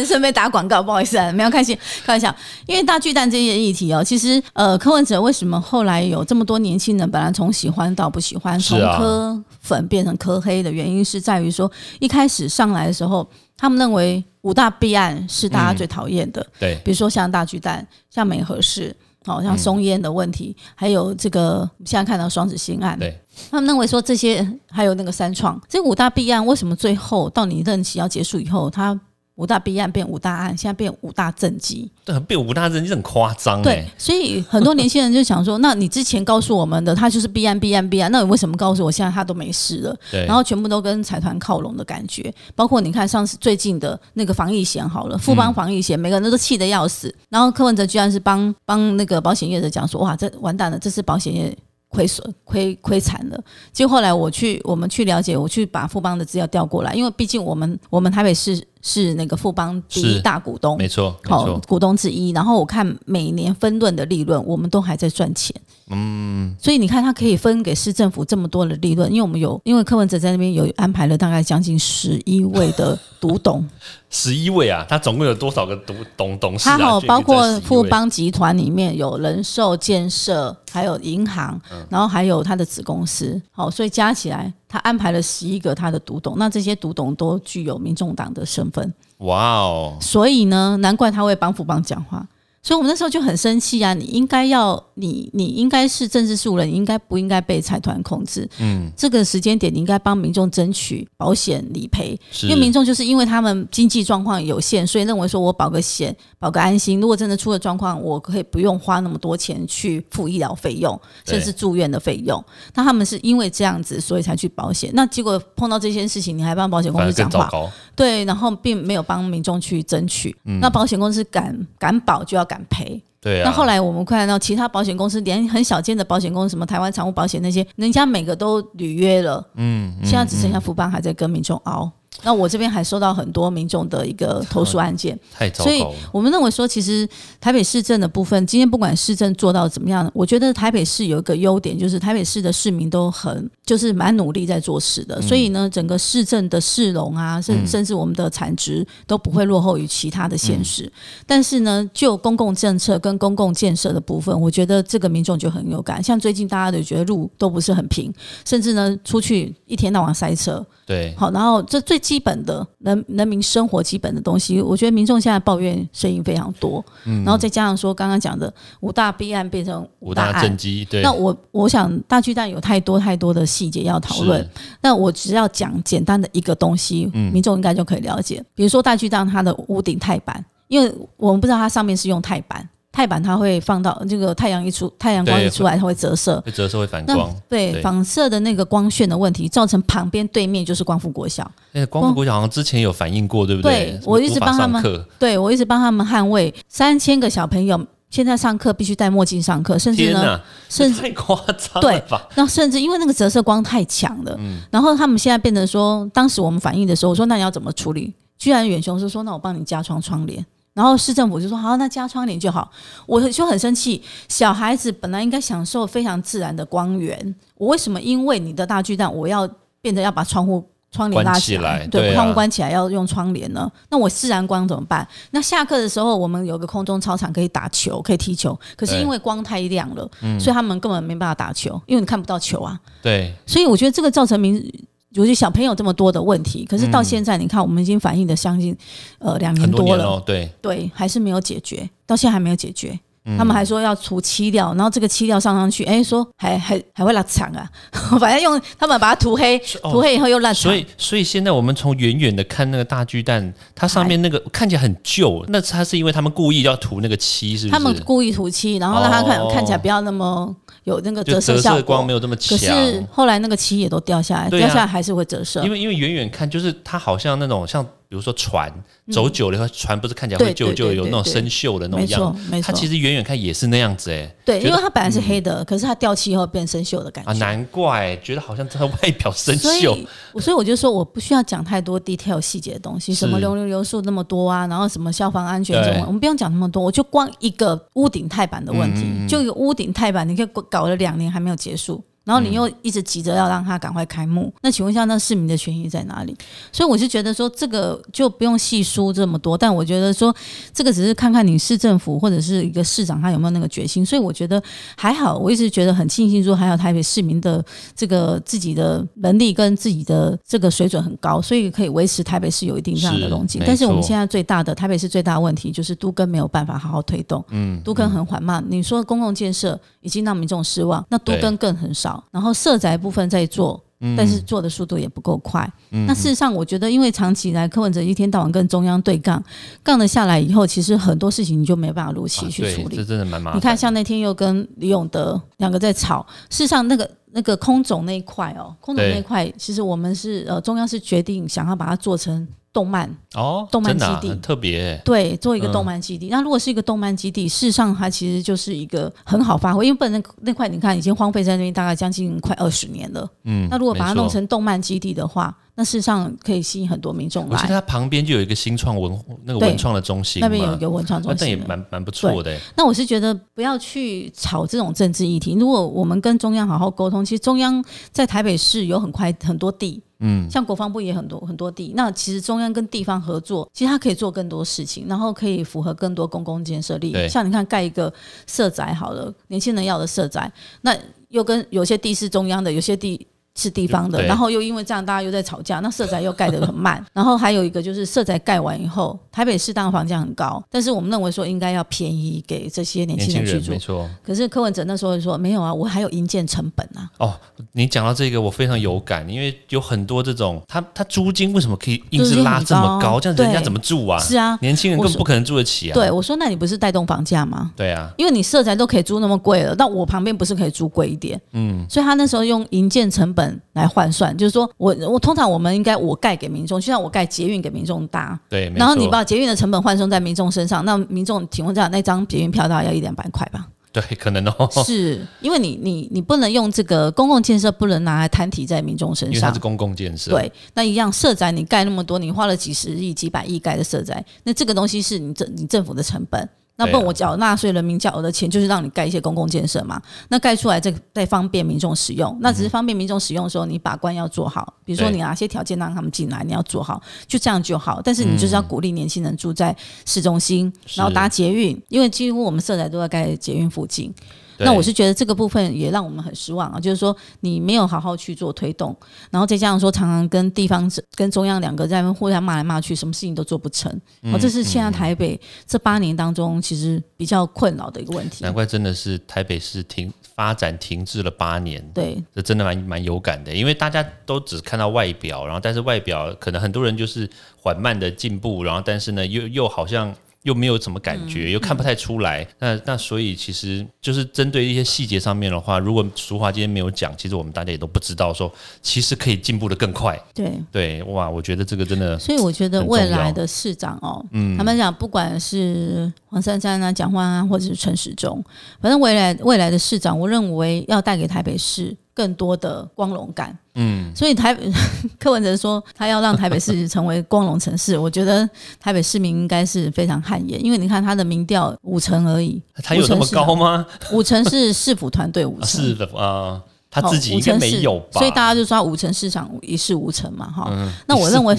[0.06, 2.34] 顺便打广告，不好意思啊，没有开心开玩笑。
[2.66, 8.78] 因为大巨蛋这些议题哦，其实呃，柯文哲为什么后来有这么多年轻人本来从喜欢到不喜欢，从
[9.10, 18.94] 柯粉变成科黑的原因，是在于说一开始上来的时候，他们认为五大弊案是大家最讨厌的，对，比如说像大巨蛋、像美和市，
[19.24, 23.18] 好、像松烟的问题，还有这个现在看到双子星案，对，
[23.50, 28.98] 他们认为说这些还有那个三创这五大弊案，为什么最后到你任期要结束以后，它
[29.40, 31.90] 五大弊案变五大案，现在变五大政绩？
[32.04, 39.96] 对变五大政绩，很夸张对哎。，所以很多年轻人就想说，那你之前告诉我们的，他就是弊案、弊案、弊案，那你为什么告诉我现在他都没事了？
[40.10, 47.14] 对，然后全部都跟财团靠拢的感觉，包括你看上次最近的那个防疫险好了，富邦防疫险，每个人都气得要死。
[47.30, 51.56] 然后柯文哲居然是帮帮那个保险业者讲说，哇，这完蛋了，这次保险业
[51.88, 53.40] 亏损亏亏惨了。
[53.72, 62.30] 结果后来我去我们去了解，我去把富邦的资料调过来，因为毕竟我们我们台北市是那个富邦第一大股东，没错，好错，股东之一。
[62.30, 65.54] 然后我看每年分润的利润，我们都还在赚钱。
[65.92, 73.68] 嗯，所以你看，它可以分给市政府这么多的利润，因为我们有，因为柯文哲在那边有安排了大概将近十一位的独董，
[74.08, 76.90] 十一位啊，他总共有多少个独董董事他啊？
[76.90, 92.24] 好包括富富邦集团里面有人寿、建设，还有银行，然后还有他的子公司，好，所以加起来他安排了十一个他的独董，那这些独董都具有民众党的身份，哇哦，所以呢，难怪他会帮富邦讲话。
[92.62, 93.94] 所以我们那时候就很生气啊！
[93.94, 98.46] 你应该要你你应该是政治素人，你应该不应该被财团控制？
[98.58, 112.44] 嗯，这个时间点你应该帮民众争取保险理赔，因为民众就是因为他们经济状况有限，所以认为说我保个险保个安心，如果真的出了状况，我可以不用花那么多钱去付医疗费用，甚至住院的费用。
[112.74, 114.90] 那他们是因为这样子，所以才去保险。
[114.92, 117.48] 那结果碰到这件事情，你还帮保险公司讲话，
[117.96, 120.36] 对，然后并没有帮民众去争取。
[120.60, 122.49] 那保险公司敢敢保就要。
[122.50, 123.44] 敢赔，对啊。
[123.44, 131.88] 那后来我们看到其他保险公司，连很小间的保险公司，什么台湾产物保险那些，人家每个都履约了，嗯，现在只剩下福邦还在跟民众熬。
[132.22, 135.70] 那我这边还收到很多民众的一个投诉案件，太糟糕。
[135.70, 137.08] 所以我们认为说，其实
[137.40, 145.20] 台北市政的部分，今天不管市政做到怎么样，我觉得台北市有一个优点，就是台北市的市民都很就是蛮努力在做事的。
[145.22, 150.90] 所以呢，整个市政的市容啊，甚甚至我们的产值都不会落后于其他的县市。
[151.26, 156.02] 但是呢，就公共政策跟公共建设的部分，我觉得这个民众就很有感。
[156.02, 158.12] 像最近大家都觉得路都不是很平，
[158.44, 160.64] 甚至呢出去一天到晚塞车。
[160.86, 174.44] 对，好，然后这最基本的人人民生活基本的东西，我觉得民众现在抱怨声音非常多，嗯，然后再加上说刚刚讲的五大弊案变成五大政绩，对，那我我想大巨蛋有太多太多的细节要讨论，
[174.80, 182.68] 那我只要讲简单的一个东西，民众应该就可以了解，比如说大巨蛋它的屋顶钛板，因为我们不知道它上面是用钛板。
[182.92, 187.32] 钛板它会放到这个太阳一出，太阳光一出来，它会折射，会折射会反光。
[187.48, 191.48] 对，反射的那个光线的问题，造成旁边对面就是光复国小。
[191.72, 193.92] 哎，光复国小好像之前有反映过，对不对？
[193.92, 202.26] 对，我一直帮他们，对我一直帮他们捍卫三千个小朋友，现在上课必须戴墨镜上课，甚至呢，甚至太夸张对吧？
[202.34, 208.12] 那甚至因为那个折射光太强了，嗯，然后他们现在变成说，当时我们反映的时候，我说那你要怎么处理？
[208.36, 210.44] 居然远雄是说，那我帮你加装窗帘。
[210.72, 212.70] 然后市政府就说好，那加窗帘就好。
[213.06, 219.48] 我就很生气，小孩子本来应该享受非常自然的光源，我为什么因为你的大巨蛋，我要
[219.80, 221.86] 变得要把窗户窗帘拉起来？
[221.88, 223.70] 对，窗户关起来要用窗帘呢？
[223.88, 225.06] 那我自然光怎么办？
[225.32, 232.78] 那下课的时候，我们有个空中操场可以打球，可以踢球，可是因为光太亮了，所以他们根本没办法打球，因为你看不到球啊。
[233.02, 234.72] 对，所以我觉得这个造成民。
[235.10, 238.76] 尤其小朋友这么多的问题，可是到现在你看，我们已经反映的将近
[239.18, 240.48] 呃两年多了，对。
[240.62, 242.98] 对，还是没有解决，到现在还没有解决。
[243.38, 247.68] 他们还说要除漆料，然后这个漆料上上去，哎，说还还还会拉长啊，
[248.18, 250.54] 反正用他们把它涂黑，涂黑以后又烂。
[250.54, 257.72] 所以所以现在我们从远远的看那个大巨蛋，它上面那个看起来很旧，那它是因为他们故意要涂那个漆，是不是？
[257.72, 260.54] 他们故意涂漆，然后让它看看起来不要那么。
[260.84, 262.56] 有那个折射效果，光没有这么强。
[262.56, 265.62] 可是后来那个漆也都掉下来，掉下来还是会折射。
[265.62, 267.86] 因为因为远远看，就是它好像那种像。
[268.10, 268.68] 比如说船
[269.12, 274.28] 走久了以后，船不是看起来会旧旧有那种生锈的那种样，没错，它其实远远看也是那样子哎。
[274.44, 277.30] 对，因为它本来是黑的，可是它掉漆以后变生锈的感觉。
[277.30, 279.60] 啊，难怪觉得好像它 外表生锈。
[279.62, 280.08] 所以，
[280.40, 292.02] 所以我就说我不需要讲太多 detail 细节的东西，什么流流流速那么多啊，然后什么消防安全什么，我们不用讲那么多，我就光一个屋顶钛板的问题，就一个屋顶钛板，你可以搞了两年还没有结束。
[292.24, 296.36] 然后你又一直急着要让他赶快开幕，那请问一下，那市民的权益在哪里？
[296.70, 299.56] 所以我是觉得说，这个就不用细说这么多。
[299.56, 300.34] 但我觉得说，
[300.72, 304.04] 这个只是看看你市政府或者是一个市长他有没有那个决心。
[304.04, 304.62] 所以我觉得
[304.96, 307.64] 还好，我一直觉得很庆幸说，还有台北市民的
[307.96, 313.60] 这个自己的能力跟自己的这个水准很高，所以可以维持台北市有一定这样的容积。
[313.66, 318.62] 但是我们现在最大的台北市最大的问题就是都更没有办法好好推动，嗯，都更很缓慢。
[318.68, 322.09] 你说公共建设已经让民众失望，那都更更很少。
[322.30, 323.82] 然后社宅部分在做，
[324.16, 325.70] 但是做的速度也不够快。
[326.06, 329.42] 那事实上，我觉得，因为长期以来柯文哲一天到晚跟中央对杠，
[329.82, 332.96] 杠了下来以后，其实很多事情你就没办法如期去处理。
[332.96, 333.58] 这真的蛮麻烦。
[333.58, 336.26] 你看，像那天又跟李永德两个在吵。
[336.48, 342.46] 事实上，那个那个空总那一块哦，空总那一块，其实我们是呃中央是决定想要把它做成。
[342.72, 346.28] 动漫哦，动漫基地很特别，对，做一个动漫基地。
[346.28, 353.28] 那如果是一个动漫基地，事实上它其实就是一个很好发挥，因为本身那块你看已经荒废在那边大概将近快二十年了。
[353.42, 357.58] 嗯，那如果把它弄成动漫基地的话，那事实上可以吸引很多民众来。
[357.58, 362.56] 而且它旁边就有一个新创文那个文创的中心，那边有一个文创中心，那也蛮蛮不错的。
[362.76, 365.54] 那我是觉得不要去炒这种政治议题。
[365.54, 370.00] 如果我们跟中央好好沟通，其实中央在台北市有很快很多地。
[370.20, 377.14] 嗯，像国防部也很多很多地，那其实中央跟地方合作，其实它可以做更多事情，然后可以符合更多公共建设力。
[377.28, 378.12] 像你看盖一个
[378.46, 380.50] 社宅好了，年轻人要的社宅，
[380.82, 380.96] 那
[381.28, 393.78] 又跟有些地是中央的，有些地是地方的，然后又因为这样大家又在吵架，那社宅又盖得很慢， 然后还有一个就是社宅盖完以后，台北适当的房价很高，但是我们认为说应该要便宜给这些年年轻轻人居住没。
[393.78, 394.08] 错。
[394.22, 397.34] 可是柯文哲那时候就说没有啊，我还有营建成本啊，哦，
[397.72, 403.18] 你讲到这个，我非常有感，因为有很多这种，他他租金为什么可以硬是拉这么高？
[403.20, 404.18] 这样人家怎么住啊？
[404.20, 405.94] 是啊，年轻人我说根本不可能住得起啊。
[405.94, 407.72] 对我说那你不是带动房价吗？
[407.76, 411.40] 对啊，因为你社宅都可以租那么贵了，那我旁边不是可以租贵一点？
[411.52, 413.39] 嗯，所以他那时候用营建成本
[413.74, 423.68] 来换算，就是说我我通常我们应该我盖给民众，就像我盖捷运给民众搭，对，然后你把捷运的成本换算在民众身上，那民众请问这样那张捷运票大概要一两百块吧？
[423.92, 429.58] 对，可能哦，是因为你你你不能用这个公共建设不能拿来摊提在民众身上因为它是。
[429.58, 430.30] 公共建设。
[430.30, 436.48] 对，那一样社宅你盖那么多，你花了几十亿、几百亿盖的社宅，那这个东西是你政你政府的成本。
[436.80, 440.00] 那不对啊然我缴纳税人民缴的钱，就是让你盖一些公共建设嘛。
[440.28, 444.74] 那盖出来这个再方便民众使用，那只是方便民众使用的时候，你把关要做好。
[444.84, 448.00] 比如说你哪些条件让他们进来，你要做好，就这样就好。
[448.02, 454.12] 但是你就是要鼓励年轻人住在市中心，然后搭捷运，因为几乎我们社宅都在盖捷运附近。
[454.60, 458.94] 对那我是觉得这个部分也让我们很失望啊，就是说你没有好好去做推动，
[459.30, 463.90] 然后再加上说常常跟地方跟中央两个在那边互相骂来骂去，什么事情都做不成。
[464.38, 468.52] 这是现在台北这八年当中其实比较困扰的一个问题难。
[468.52, 471.82] 怪真的是台北市停发展停滞了八年。
[471.94, 482.46] 对这真的蛮蛮有感的，因为大家都只看到外表，然后但是外表可能很多人就是缓慢的进步，然后但是呢又又好像又没有什么感觉，又看不太出来。
[482.58, 488.50] 那那所以其实就是针对一些细节上面的话，如果俗话今天没有讲，其实我们大家也都不知道说，
[488.80, 490.18] 其实可以进步的更快。
[490.34, 498.42] 对，对，哇，我觉得这个真的所以我觉得未来的市长哦，嗯他们讲不管是黄珊珊啊、蒋万安或者是陈时中，
[498.80, 503.56] 反正未来未来的市长，我认为要带给台北市更多的光荣感。
[503.76, 504.54] 嗯，所以台
[505.18, 508.46] 柯文哲说他要让台北市成为光荣城市，我觉得
[508.78, 513.86] 台北市民应该是非常汗颜，因为你看他的民调五成而已，他有那么高吗？
[514.12, 518.18] 五成是市府团队五成，是的啊，他哦自己应该没有吧？
[518.18, 521.56] 所以大家就说他五成市场一事无成嘛，哈、嗯那我认为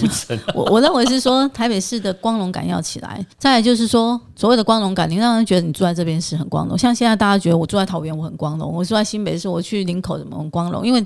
[0.54, 6.78] 我我认为是说台北市的光荣感要起来，再来就是说所谓的光荣感，你让人觉得你住在这边是很光荣。
[6.78, 11.02] 像现在大家觉得我住在桃园我很光荣，我住在新北市我去林口怎么很光荣，因为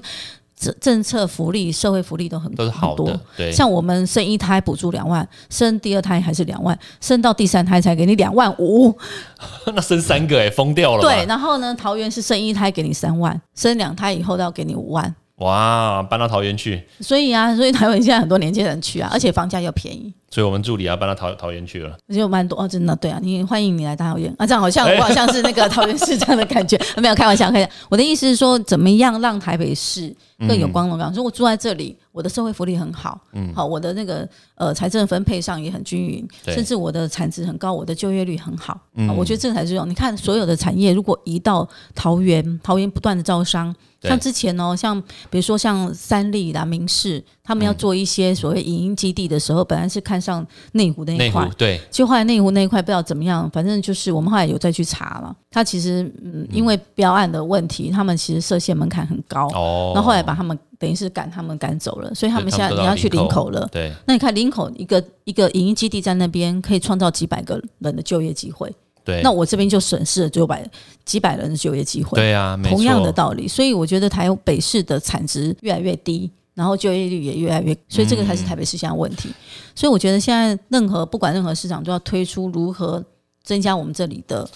[0.55, 8.97] 政政策福利、社会福利都很都是好多的，对，像我们生一胎补助两万，生第二胎还是两万，生到第三胎才给你两万五。
[9.75, 11.01] 那生三个哎，疯掉了？
[11.01, 15.13] 对，然后呢，桃园是生一胎给你三万，生两胎以后都要给你五万。
[15.37, 21.89] 哇，搬到桃园去，所以啊，所以台湾现在很多年轻人去啊，而且房价又便宜，所以我们助理啊搬到桃桃园去了。
[22.07, 27.75] 而且有蛮多哦，真的对啊，你欢迎你来桃园啊，这样好像 我好像是那个桃园市长的感觉， 没有开玩笑，开玩笑。
[27.89, 30.15] 我的意思是说，怎么样让台北市
[30.47, 31.13] 更有光荣感？
[31.13, 39.85] 说我住在这里，我的社会福利很好，嗯，好，我的那个呃财政分配上也很均匀，甚至我的产值很高，我的就业率很好，嗯，我觉得这才是重要。
[39.85, 43.75] 你看所有的产业如果移到桃园，桃园不断的招商。
[44.05, 44.09] 对。
[44.09, 63.69] 像之前哦，像比如说像三立啦、明视，他们要做一些所谓影音基地的时候，本来是看上内湖那一块对，就后来内湖那一块不知道怎么样，反正就是我们后来有再去查了，他其实嗯，因为标案的问题，他们其实设限门槛很高，哦，然后后来把他们等于是赶他们赶走了，所以他们现在你要去林口林口了。
[63.71, 63.91] 对。
[64.05, 68.71] 那你看林口一个一个影音基地在那边可以创造几百个人的就业机会，
[69.05, 70.67] 对，那我这边就损失了九百
[71.05, 72.17] 几百人的就业机会。
[72.17, 79.29] 对啊，同样的道理，所以我觉得台北市的产值越来越低，然后就业率也越来越，所以这个才是台北市现在问题。
[79.75, 83.03] 所以我觉得现在任何不管任何市场都要推出如何
[83.43, 84.49] 增加我们这里的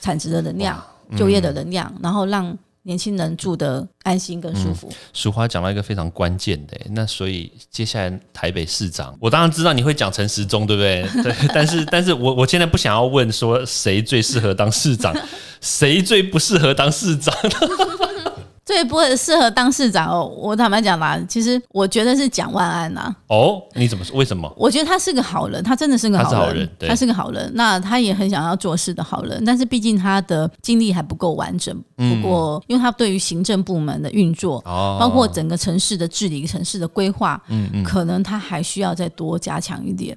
[0.00, 0.78] 产值的能量、
[1.16, 4.90] 就业的能量，然后让年轻人住的安心跟舒服。
[5.12, 11.02] 淑华讲到一个非常关键的，那所以接下来台北市长，我当然知道你会讲陈时中，对不对？
[11.22, 15.14] 对，但是但是我我现在不想要问说谁最适合当市长，
[15.60, 17.34] 谁最不适合当市长。
[18.64, 24.16] 最不适合当市长哦，我坦白讲啦，其实我觉得是蒋万安呐、哦，你怎么说？
[24.16, 24.50] 为什么？
[24.56, 27.50] 我觉得他是个好人，他真的是个他是好人，他是个好人。
[27.54, 31.74] 那他也很想要做事的好人，但是毕竟他的经历还不够完整。
[31.96, 40.16] 不过，因为他对于行政部门的运作，包括整个城市的治理、城市的规划，嗯嗯，可能他还需要再多加强一点。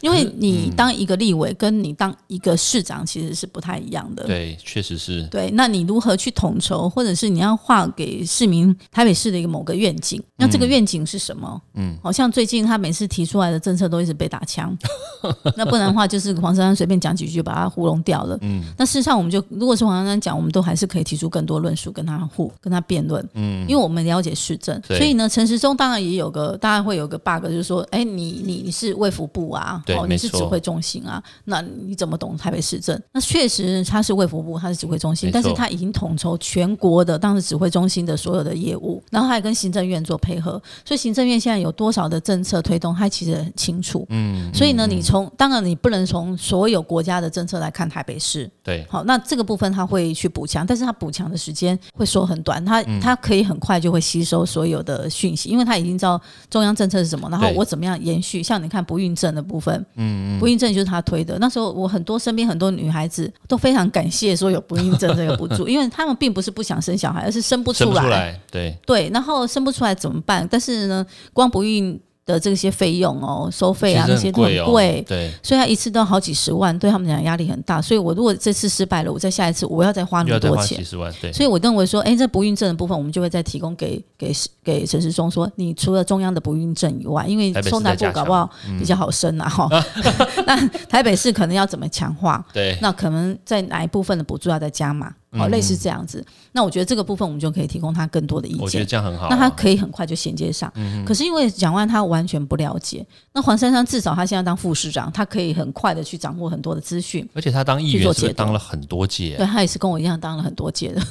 [0.00, 4.24] 因为你当一个立委，跟你当一个市长其实是不太一样的。
[4.24, 5.22] 对，确实是。
[5.30, 10.22] 对，那你如何去统筹，或者是你要画给市民台北市的一个某个愿景？
[10.36, 11.60] 那这个愿景是什么？
[11.74, 14.76] 嗯，好像最近他每次提出来的政策都一直被打枪，
[15.56, 18.38] 那不然的话就是黄珊珊随便讲几句就把他糊弄掉了。
[18.42, 23.22] 嗯，那事实上我们就如果是黄珊珊讲，我们都还是可以提出更多论述跟他互跟他辩论。
[23.34, 33.00] 嗯，因为我们了解市政，所以呢，陈时中当然也有个，当然会有个 bug，就是说，哎，你你你是卫福部啊，对，你是指挥中心啊，那你怎么懂台北市政？
[33.12, 40.52] 那确实他是卫福部，他是指挥中心，但是他已经统筹全国的当时指挥中心的所有的业务，然后还跟行政院做配合，
[40.84, 44.06] 所以行政院现在有多少的政策推动，他其实很清楚。
[44.10, 70.48] 嗯，所以呢，你从当然你不能从所有国家的政策来看台北市，对，好，那这个部分他会去补强，但是他补强的时间会说很短，他他可以很快就会吸收所有的讯息，因为他已经知道中央政策是什么，然后我怎么样延续，像你看不孕症的部分，嗯嗯，不孕症就是他推的，那时候我很多身边很多女孩子都非常感谢说有不孕症这个补助， 因为他们并不是不想生小孩，而是生不出来，对对，然后生不出来怎么办？
[70.50, 72.00] 但是呢，光不孕。
[72.24, 77.82] 的这些费用哦，收费啊那些都很贵，对，所以他一次都要好几十万，对他们讲压力很大。
[77.82, 81.32] 所以我如果这次失败了，我再下一次我要再花那么多钱，几十万，对。
[81.32, 88.48] 所以我认为说，哎，这不孕症的部分，我们就会再提供给给给陈世忠说，你除了中央的不孕症以外，因为中南部搞不好
[88.78, 89.68] 比较好生啊，哈。
[90.46, 90.56] 那
[90.88, 92.44] 台北市可能要怎么强化？
[92.52, 95.12] 对，那可能在哪一部分的补助要再加码？
[95.38, 96.24] 好，类似这样子。
[96.52, 98.60] 那我觉得这个部分我们就可以提供他更多的意见。
[98.60, 99.28] 我觉得这样很好。
[99.30, 100.70] 那他可以很快就衔接上。
[100.74, 107.26] 嗯可是因为蒋万他完全不了解，那黄珊珊至少他现在当副市长，他可以很快的去掌握很多的资讯。
[107.32, 109.36] 而且他当议员是当了很多届。
[109.38, 111.02] 对他也是跟我一样当了很多届的。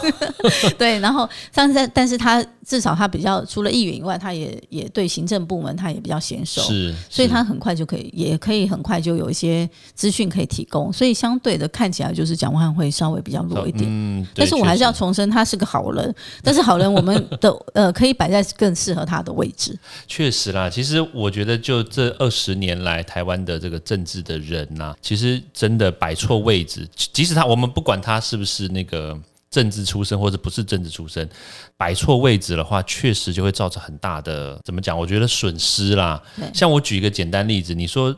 [0.76, 6.60] 对，然后但是但是他至少他比较除了议员以外，他也也对行政部门他也比较娴熟。
[6.60, 6.94] 是。
[7.08, 10.92] 所以他很快就可以，也可以很快就有一些资讯可以提供。
[10.92, 13.69] 所以相对的看起来就是蒋万会稍微比较弱。
[13.78, 16.14] 嗯，但是我还是要重申，他是个好人。
[16.42, 19.78] 但是好人，我们的 呃，可以摆在更适合他的位置。
[20.06, 26.88] 确实啦，其实我觉得，就这二十年来，台湾的这个政治的人呐，其实真的摆错位置。
[26.94, 29.18] 即使他，我们不管他是不是那个
[29.50, 31.28] 政治出身，或者不是政治出身，
[31.76, 34.98] 摆错位置的话，确实就会造成很大的怎么讲？
[34.98, 36.22] 我觉得损失啦。
[36.54, 38.16] 像我举一个简单例子，你说。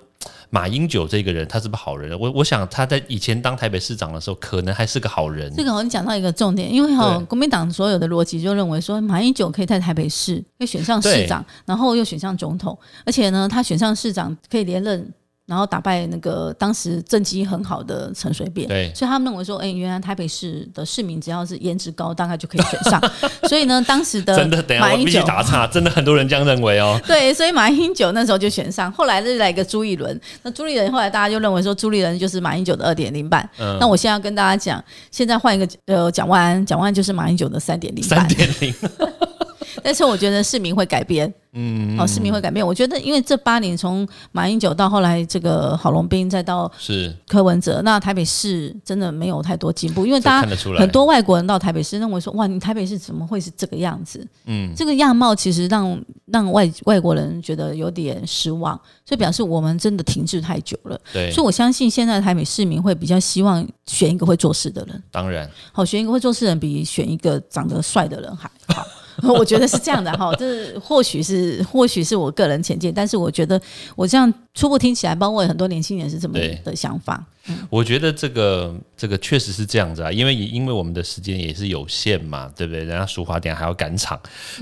[0.51, 2.19] 马英九这个人，他是不是好人？
[2.19, 5.53] 我我想他在以前当台北市长的时候，可能还是个好人。
[5.57, 15.13] 这个我讲到一个重点，因为哈国民党所有的逻辑就认为说，马英九可以在台北市可以选上市长，然后又选上总统，而且呢，他选上市长可以连任。
[15.47, 23.01] 然后打败那个当时政绩很好的陈水扁，对，所以他们认为说，哎，原来台北市的市民只要是颜值高，大概就可以选上。
[23.49, 26.99] 所以呢，当时的真的，等下我必须打岔，真的很多人这样认为哦。
[27.07, 33.49] 对，所以马英九那时候就选上，后来就来一个朱立伦，那朱立伦后来大家就认为说，朱立伦就是马英九的二点零版。
[33.81, 38.73] 那我现在要跟大家讲，现在换一个呃，蒋万安，蒋万安就是马英九的三点零三点零。
[39.83, 41.33] 但是我觉得市民会改变。
[41.55, 42.67] 嗯，好，市民会改变。
[42.67, 50.07] 我觉得，因为这八年从马英九到后来这个郝龙斌，再到是柯文哲，那台北市真的没有太多进步。
[50.07, 50.49] 因为大家
[50.79, 54.27] 很多外国人到台北市，认为说，哇，你台北市怎么会是这个样子？
[54.47, 60.99] 嗯，这个样貌其实让让外外国人觉得有点失望，所以表示我们真的停滞太久了。
[61.13, 65.03] 对，所以我相信现在台北市民会比较希望选一个会做事的人。
[65.11, 68.87] 当然，好，选一个会做事的人比选一个长得帅的人还好。
[69.31, 73.61] 我觉得是这样的哈，这或许是或许是我个人浅见，但是我觉得
[73.95, 77.25] 我这样初步听起来，包括很多年轻人是这么的想法。
[77.71, 82.85] 我觉得这个这个确实是这样子啊，因为因为我们的时间也是有限嘛，对不对？
[82.85, 84.21] 人家书华店还要赶场，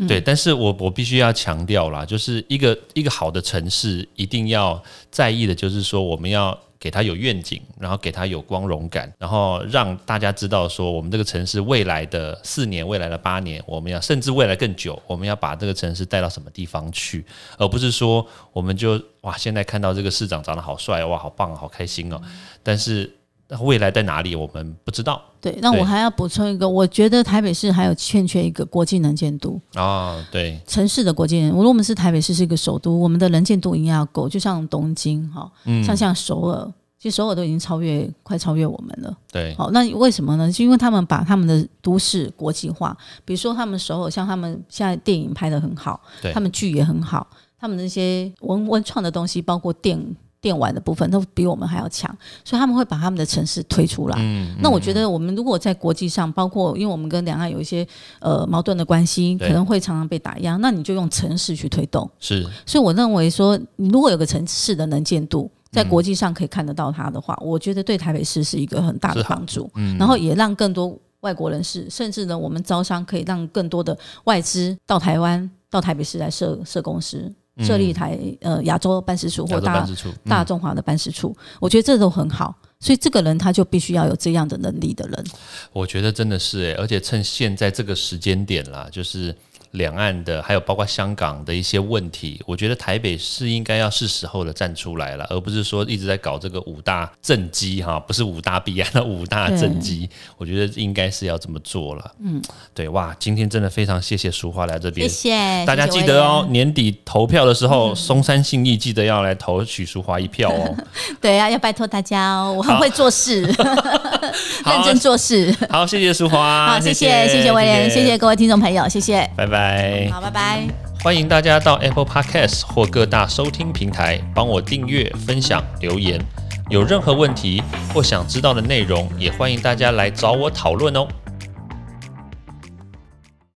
[0.09, 0.21] 对。
[0.21, 6.59] 但是我我必须要强调啦，就是一个一个好的城市，一定要在意的就是说我们要。
[6.81, 17.25] 给他有愿景，然后给他有光荣感，然后让大家知道说，我们这个城市未来的四年、未来的八年，我们要甚至未来更久，我们要把这个城市带到什么地方去，
[17.59, 22.21] 而不是说我们就哇，现在看到这个市长长得好帅，哇，好棒，好开心哦，
[22.63, 23.20] 但是。
[23.61, 24.37] 未来在哪里？
[24.37, 25.21] 我们不知道。
[25.41, 30.25] 对，那我还要补充一个，我觉得台北市还有欠缺一个国际能见度啊。
[30.31, 34.29] 对，城市的国际人，如果我们是台北市是一个首都，我们的能见度应该要够。
[34.29, 35.51] 就像东京哈，
[35.83, 39.17] 像像首尔，其实首尔都已经超越，快超越我们了。
[39.33, 40.53] 对，好，那为什么呢？
[40.53, 46.01] 是因为他们把他们的都市国际化，比如说他们首尔，像他们现在电影拍的很好，
[46.35, 47.27] 他们剧也很好，
[47.59, 49.99] 他们那些文文创的东西，包括电。
[50.41, 52.11] 电玩的部分都比我们还要强，
[52.45, 54.17] 所以他们会把他们的城市推出来。
[54.19, 57.87] 嗯，那我觉得我们如果在国际上，包括因为我们跟两岸有一些
[58.21, 62.11] 呃矛盾的关系，可能会常常被打压，那你就用城市去推动。
[62.19, 69.71] 是所以我认为说，你如果有个城市的能见度，在嗯国际上可以看得到它的话，我觉得对台北市是一个很大的帮助。
[69.75, 77.31] 嗯然后也让更多外国人士，甚至呢，我们招商可以让更多的外资到台湾、到台北市来设设公司，
[77.65, 79.87] 设立台呃亚洲办事处或大
[80.25, 82.55] 大中华的办事处，我觉得这都很好。
[82.83, 85.25] 所以这个人他就必须要有这样的能力的人。
[85.73, 89.37] 我觉得真的是诶，而且趁现在这个时间点啦，就是
[89.73, 102.13] 两岸的，还有包括香港的一些问题，我觉得台北是应该要是时候的站出来了，而不是说一直在搞这个五大政绩哈，不是五大弊案的五大政绩，我觉得应该是要这么做了。
[102.23, 102.43] 嗯，
[102.75, 105.31] 对，哇，今天真的非常谢谢淑花来这边谢。
[105.31, 110.77] 谢大家记得哦，，年底投票的时候， 松山信义记得要来投许淑华一票哦。
[111.21, 113.43] 对啊，要拜托大家哦，我很会做事，
[114.67, 115.55] 认真做事。
[115.69, 120.11] 好，谢谢淑华，好，谢谢谢谢威廉，谢谢各位听众朋友，谢谢，拜拜拜。
[120.11, 120.67] 好，拜拜。
[121.03, 126.21] 欢迎大家到 Apple Podcast 或各大收听平台帮我订阅、分享、留言。
[126.69, 131.07] 有任何问题或想知道的内容，也欢迎大家来找我讨论哦。